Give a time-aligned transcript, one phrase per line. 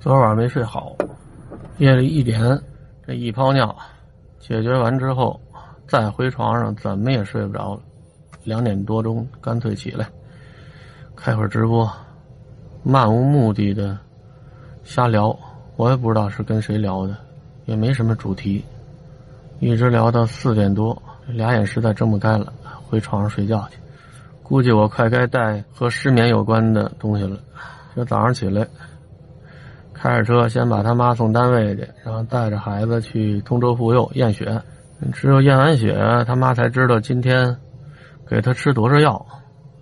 [0.00, 0.96] 昨晚没睡好，
[1.78, 2.40] 夜里一点
[3.04, 3.76] 这一泡尿，
[4.38, 5.38] 解决完之后
[5.88, 7.80] 再回床上，怎么也睡不着了。
[8.44, 10.08] 两点多钟，干脆起来
[11.16, 11.90] 开会直播，
[12.84, 13.98] 漫无目的的
[14.84, 15.36] 瞎聊，
[15.74, 17.16] 我也不知道是跟谁聊的，
[17.64, 18.64] 也没什么主题，
[19.58, 20.96] 一直聊到四点多，
[21.26, 22.52] 俩眼实在睁不开了，
[22.88, 23.78] 回床上睡觉去。
[24.44, 27.36] 估计我快该带和失眠有关的东西了。
[27.96, 28.64] 这早上起来。
[30.00, 34.62] 开着车，先把他妈送单位去，然后带着孩子去通州妇幼验血。
[35.12, 37.56] 只有验完血，他妈才知道今天
[38.28, 39.26] 给他吃多少药。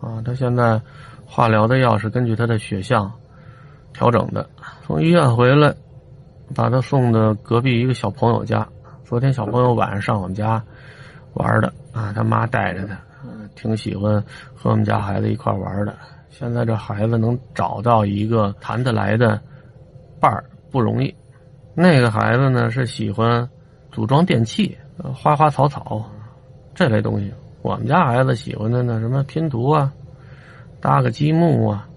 [0.00, 0.80] 啊，他现在
[1.24, 3.12] 化疗的药是根据他的血象
[3.92, 4.48] 调整的。
[4.84, 5.72] 从医院回来，
[6.56, 8.66] 把他送到隔壁一个小朋友家。
[9.04, 10.60] 昨天小朋友晚上上我们家
[11.34, 12.96] 玩的啊，他妈带着他，
[13.54, 14.20] 挺喜欢
[14.56, 15.94] 和我们家孩子一块玩的。
[16.30, 19.40] 现在这孩子能找到一个谈得来的。
[20.20, 21.14] 伴儿不容易，
[21.74, 23.48] 那个孩子呢是喜欢
[23.90, 24.76] 组装电器，
[25.14, 26.04] 花花草草
[26.74, 27.32] 这类东西。
[27.62, 29.92] 我们家孩子喜欢的呢，什么拼图啊，
[30.80, 31.88] 搭个积木啊，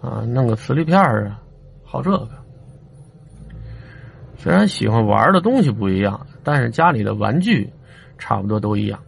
[0.00, 1.40] 啊，弄个磁力片啊，
[1.84, 2.28] 好这个。
[4.36, 7.72] 虽然喜欢玩的东西不一样，但是家里的玩具
[8.18, 8.98] 差不多都一样。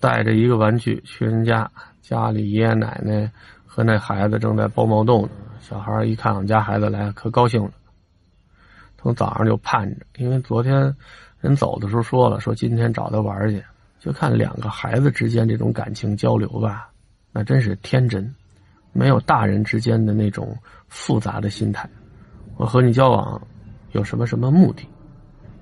[0.00, 1.70] 带着一个玩具去人家，
[2.02, 3.30] 家里爷爷奶奶
[3.64, 5.28] 和那孩子正在剥毛豆呢。
[5.60, 7.70] 小孩一看我们家孩子来，可高兴了。
[8.96, 10.94] 从早上就盼着，因为昨天
[11.40, 13.62] 人走的时候说了，说今天找他玩去。
[14.00, 16.90] 就看两个孩子之间这种感情交流吧，
[17.32, 18.34] 那真是天真，
[18.92, 20.54] 没有大人之间的那种
[20.88, 21.88] 复杂的心态。
[22.58, 23.40] 我和你交往
[23.92, 24.86] 有什么什么目的？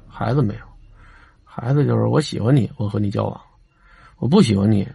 [0.08, 0.60] 孩子没有，
[1.44, 3.40] 孩子就是我喜欢你，我和你交往；
[4.18, 4.88] 我不喜欢你，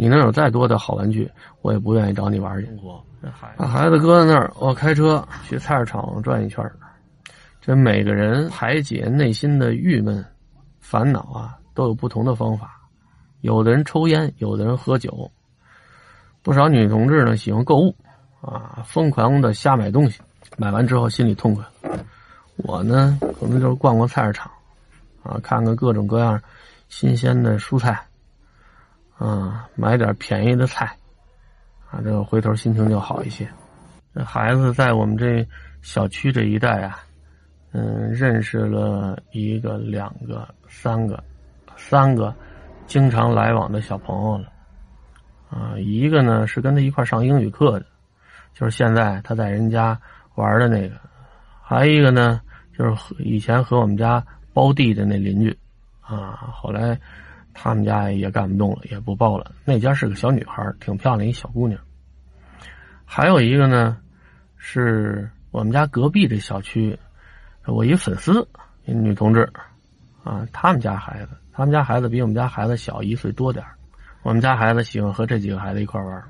[0.00, 1.28] 你能有再多的好玩具，
[1.60, 2.70] 我也不愿意找你玩去。
[3.56, 6.64] 把孩子搁在那儿，我开车去菜市场转一圈
[7.60, 10.24] 这每个人排解内心的郁闷、
[10.78, 12.80] 烦恼啊，都有不同的方法。
[13.40, 15.28] 有的人抽烟，有的人喝酒。
[16.42, 17.92] 不少女同志呢喜欢购物，
[18.40, 20.20] 啊，疯狂的瞎买东西，
[20.56, 21.64] 买完之后心里痛快。
[22.58, 24.48] 我呢，可能就是逛逛菜市场，
[25.24, 26.40] 啊，看看各种各样
[26.88, 28.00] 新鲜的蔬菜，
[29.18, 30.86] 啊，买点便宜的菜。
[31.90, 33.48] 啊，这个回头心情就好一些。
[34.14, 35.46] 这孩子在我们这
[35.80, 37.00] 小区这一带啊，
[37.72, 41.24] 嗯，认识了一个、两个、三个、
[41.76, 42.34] 三个
[42.86, 44.52] 经常来往的小朋友了。
[45.50, 47.86] 啊，一个呢是跟他一块上英语课的，
[48.52, 49.98] 就是现在他在人家
[50.34, 50.94] 玩的那个；
[51.62, 52.40] 还一个呢，
[52.76, 55.58] 就是以前和我们家包地的那邻居。
[56.02, 57.00] 啊，后来。
[57.60, 59.50] 他们家也干不动了，也不包了。
[59.64, 61.78] 那家是个小女孩，挺漂亮，一小姑娘。
[63.04, 63.98] 还有一个呢，
[64.56, 66.96] 是我们家隔壁这小区，
[67.66, 68.46] 我一粉丝
[68.84, 69.50] 一，女同志，
[70.22, 73.64] 啊，他们家孩子，他们家孩子比我们家孩子小一岁多点
[74.22, 76.22] 我们家孩子喜欢和这几个孩子一块玩，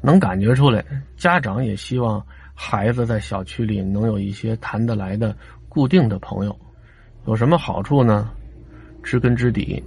[0.00, 0.84] 能感觉出来，
[1.16, 2.20] 家长也希望
[2.54, 5.36] 孩子在小区里能有一些谈得来的
[5.68, 6.58] 固定的朋友。
[7.26, 8.28] 有什么好处呢？
[9.04, 9.80] 知根知底。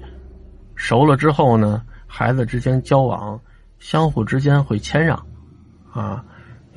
[0.76, 3.40] 熟了之后呢，孩子之间交往，
[3.80, 5.26] 相互之间会谦让，
[5.92, 6.24] 啊，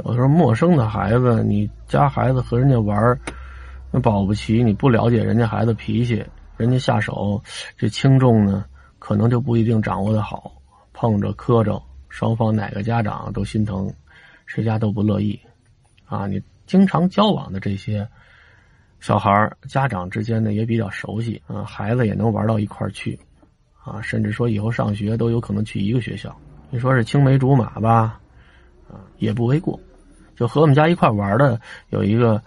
[0.04, 3.18] 有时候陌生的孩子，你家孩子和人家玩，
[3.90, 6.24] 那保不齐你不了解人家孩子脾气，
[6.56, 7.42] 人家下手
[7.76, 8.64] 这轻重呢，
[8.98, 10.52] 可能就不一定掌握的好，
[10.92, 13.92] 碰着磕着，双方哪个家长都心疼，
[14.46, 15.38] 谁家都不乐意，
[16.06, 18.08] 啊，你经常交往的这些
[19.00, 23.18] 小孩家长之间呢也比较熟悉，啊，孩子也能玩到一块去。
[23.88, 26.36] 啊，甚至说以后上学都有可能去一个学校，
[26.70, 28.20] 你说是青梅竹马吧，
[28.88, 29.78] 啊，也不为过。
[30.36, 32.40] 就和我们家一块玩的有一个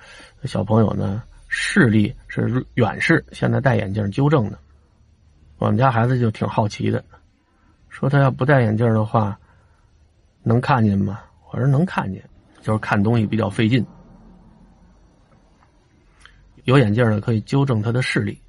[0.45, 4.57] 小朋友呢，视力是远视，现在戴眼镜纠正的。
[5.57, 7.03] 我们家孩子就挺好奇的，
[7.89, 9.37] 说他要不戴眼镜的话，
[10.43, 11.19] 能看见吗？
[11.51, 12.23] 我说能看见，
[12.61, 13.85] 就是看东西比较费劲。
[16.63, 18.39] 有眼镜呢，可以纠正他的视力，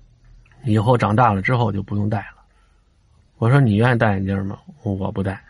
[0.65, 2.42] 以后长大了之后就不用戴了。
[3.43, 4.57] 我说你愿意戴眼镜吗？
[4.85, 5.43] 我不戴。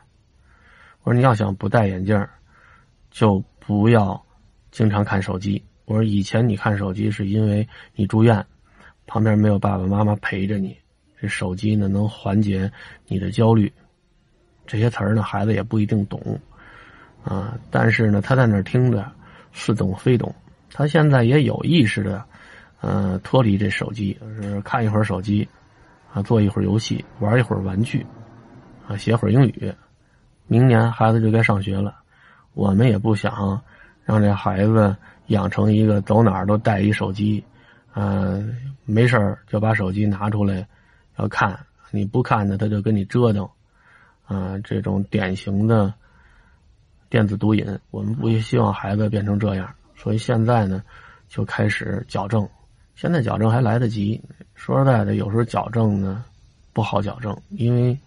[1.02, 2.26] 我说你要想不戴眼镜，
[3.10, 4.18] 就不要
[4.70, 5.62] 经常看手机。
[5.84, 8.42] 我说以前你看手机是因为你住院，
[9.06, 10.74] 旁边没有爸爸妈妈陪着你，
[11.20, 12.72] 这手机呢能缓解
[13.08, 13.70] 你的焦虑。
[14.66, 16.40] 这些词儿呢孩子也不一定懂，
[17.22, 19.06] 啊，但是呢他在那儿听着
[19.52, 20.34] 似懂非懂。
[20.72, 22.24] 他现在也有意识的，
[22.80, 25.46] 嗯，脱离这手机，就是看一会儿手机。
[26.12, 28.06] 啊，做一会儿游戏，玩一会儿玩具，
[28.86, 29.74] 啊，写会儿英语。
[30.46, 31.94] 明年孩子就该上学了，
[32.52, 33.62] 我们也不想
[34.04, 34.94] 让这孩子
[35.28, 37.42] 养成一个走哪儿都带一手机，
[37.94, 38.54] 嗯，
[38.84, 40.66] 没事儿就把手机拿出来
[41.16, 41.58] 要看，
[41.90, 43.48] 你不看呢他就跟你折腾，
[44.26, 45.94] 啊，这种典型的
[47.08, 50.82] 电子毒瘾，我们不希望孩子变成这样，所以现在呢
[51.28, 52.46] 就开始矫正。
[52.94, 54.20] 现在矫正还来得及，
[54.54, 56.24] 说实在的，有时候矫正呢
[56.72, 57.98] 不好矫正，因为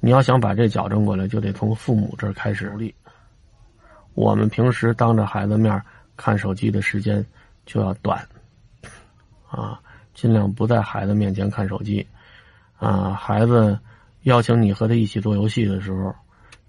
[0.00, 2.94] 你要想把这矫正过来，就得从父母这儿开始努力。
[4.14, 5.82] 我们平时当着孩子面
[6.16, 7.24] 看手机的时间
[7.66, 8.24] 就要短，
[9.48, 9.80] 啊，
[10.14, 12.06] 尽量不在孩子面前看手机，
[12.78, 13.76] 啊，孩子
[14.22, 16.14] 邀请你和他一起做游戏的时候，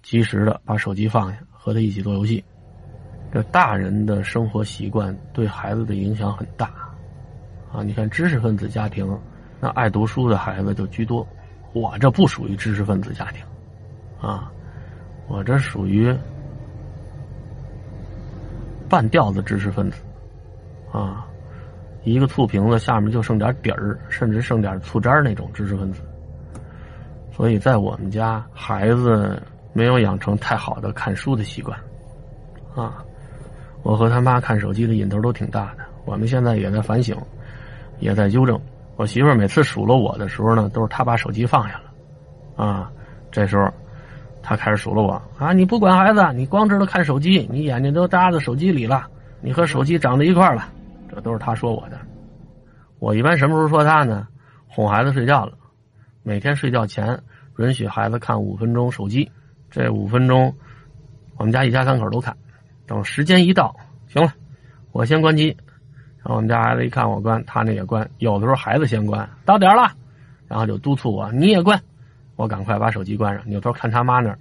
[0.02, 2.44] 及时的把手机放下，和他一起做游戏。
[3.32, 6.74] 这大人的生活习惯对孩子的影响很大，
[7.76, 9.06] 啊，你看知识分子家庭，
[9.60, 11.28] 那爱读书的孩子就居多，
[11.74, 13.44] 我这不属于知识分子家庭，
[14.22, 14.52] 啊，
[15.28, 16.16] 我这属于。
[18.88, 19.98] 半吊子知识分子，
[20.92, 21.26] 啊，
[22.04, 26.02] 一个醋瓶子下面就剩点底儿，甚至剩点醋渣那种知识分子。
[27.32, 29.42] 所以在我们家，孩子
[29.74, 31.78] 没有养成太好的看书的习惯，
[32.76, 33.04] 啊，
[33.82, 35.84] 我和他妈看手机的瘾头都挺大的。
[36.06, 37.18] 我们现在也在反省，
[38.00, 38.60] 也在纠正。
[38.96, 42.92] 我媳妇儿每次数落我的时候呢，都是她把手机放下了，啊，
[43.32, 43.72] 这时候。
[44.48, 45.54] 他开始数落我啊！
[45.54, 49.08] 你不管孩子，你光知道看手机，你眼睛都扎在手机里了，
[49.42, 50.72] 你和手机长在一块了。
[51.10, 51.98] 这都是他说我的。
[53.00, 54.28] 我一般什么时候说他呢？
[54.68, 55.58] 哄孩子睡觉了，
[56.22, 57.20] 每天睡觉前
[57.58, 59.32] 允许孩子看五分钟手机。
[59.72, 60.54] 这五分钟，
[61.38, 62.38] 我们家一家三口都看。
[62.86, 63.76] 等时间一到，
[64.08, 64.32] 行了，
[64.92, 65.58] 我先关机。
[66.26, 68.10] 然后我们家孩子一看我关，他那也关。
[68.18, 69.92] 有的时候孩子先关，到点了，
[70.48, 71.80] 然后就督促我，你也关。
[72.36, 74.40] 我赶快把手机关上，扭头看他妈那儿，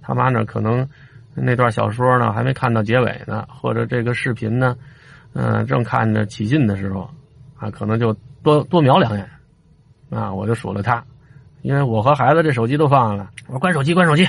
[0.00, 0.88] 他妈那儿可能
[1.34, 4.76] 那段小说呢还没看到结尾呢，或者这个视频呢，
[5.32, 7.10] 嗯，正看着起劲的时候，
[7.58, 8.14] 啊，可能就
[8.44, 9.28] 多多瞄两眼，
[10.10, 11.04] 啊，我就数了他，
[11.62, 14.24] 因为我和孩子这手机都放下了，我说关手机，关手机，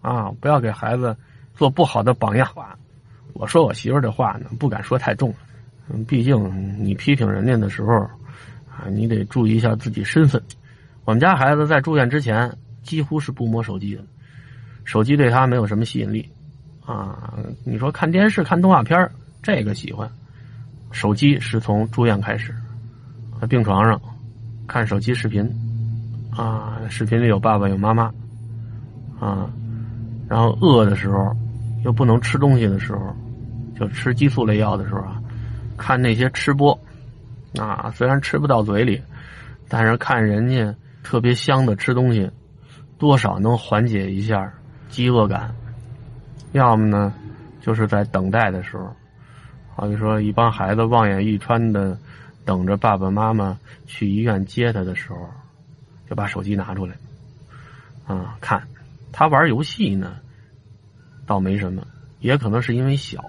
[0.00, 1.14] 啊，不要给孩子
[1.54, 2.48] 做不好的榜样。
[3.34, 5.49] 我说我媳妇这话呢，不敢说太重，嗯，
[6.06, 7.94] 毕竟你批评人家的时候，
[8.68, 10.42] 啊，你得注意一下自己身份。
[11.04, 12.50] 我们家孩子在住院之前
[12.82, 14.02] 几乎是不摸手机的，
[14.84, 16.28] 手机对他没有什么吸引力，
[16.84, 17.34] 啊，
[17.64, 19.10] 你说看电视、看动画片
[19.42, 20.08] 这个喜欢，
[20.90, 22.54] 手机是从住院开始，
[23.40, 24.00] 在病床上
[24.66, 25.48] 看手机视频，
[26.30, 28.12] 啊，视频里有爸爸有妈妈，
[29.18, 29.50] 啊，
[30.28, 31.34] 然后饿的时候
[31.84, 33.14] 又不能吃东西的时候，
[33.78, 35.19] 就吃激素类药的时候啊，
[35.80, 36.78] 看那些吃播，
[37.58, 39.02] 啊，虽然吃不到嘴里，
[39.68, 40.76] 但是看人家。
[41.02, 42.30] 特别香的吃东西，
[42.98, 44.52] 多少能缓解一下
[44.90, 45.56] 饥饿感。
[46.52, 47.14] 要么呢，
[47.62, 48.94] 就是在等待的时候，
[49.74, 51.98] 好比说一帮孩子望眼欲穿的
[52.44, 55.26] 等着爸爸妈妈去医院接他的时候，
[56.06, 56.94] 就把手机拿出来，
[58.06, 58.62] 啊，看
[59.12, 60.16] 他玩游戏呢，
[61.26, 61.82] 倒没什么，
[62.18, 63.24] 也可能是因为小，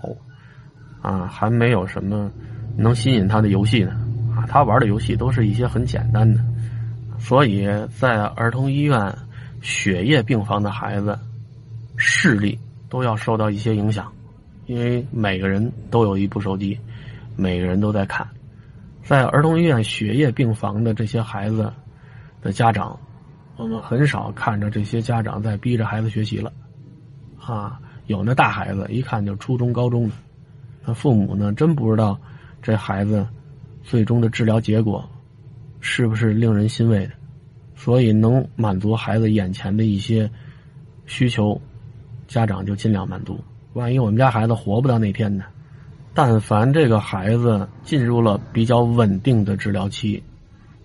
[1.01, 2.31] 啊，还没有什么
[2.77, 3.91] 能吸引他的游戏呢，
[4.35, 6.39] 啊，他玩的游戏都是一些很简单的。
[7.19, 7.67] 所以
[7.99, 9.15] 在儿童医院
[9.61, 11.17] 血液病房的孩子
[11.95, 12.57] 视力
[12.89, 14.11] 都要受到一些影响，
[14.65, 16.79] 因为每个人都有一部手机，
[17.35, 18.27] 每个人都在看。
[19.03, 21.71] 在儿童医院血液病房的这些孩子
[22.41, 22.97] 的家长，
[23.57, 26.51] 我们很少看着这些家长在逼着孩子学习了，
[27.39, 30.15] 啊，有那大孩子一看就初中高中的，
[30.85, 32.19] 那父母呢真不知道
[32.61, 33.27] 这孩子
[33.83, 35.07] 最终的治疗结果。
[35.83, 37.13] 是不是令人欣慰的？
[37.75, 40.29] 所以能满足孩子眼前的一些
[41.07, 41.59] 需求，
[42.27, 43.43] 家长就尽量满足。
[43.73, 45.43] 万一我们家孩子活不到那天呢？
[46.13, 50.21] 但凡这个孩子进入了比较稳定的治疗期，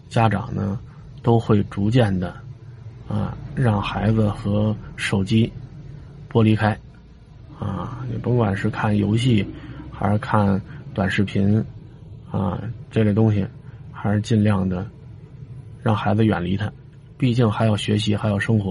[0.08, 0.80] 家长呢
[1.22, 2.34] 都会逐渐的
[3.06, 5.52] 啊让孩子和手机
[6.32, 6.78] 剥离开
[7.58, 8.02] 啊。
[8.10, 9.46] 你甭管是看游戏
[9.98, 10.60] 还是看
[10.94, 11.64] 短视频
[12.30, 12.60] 啊
[12.90, 13.46] 这类东西。
[13.98, 14.88] 还是尽量的
[15.82, 16.70] 让孩子远离他，
[17.18, 18.64] 毕竟还要学习，还要生活。